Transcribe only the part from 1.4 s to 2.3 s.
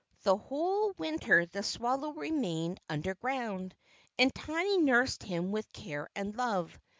the swallow